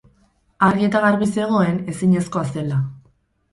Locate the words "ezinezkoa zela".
1.95-2.83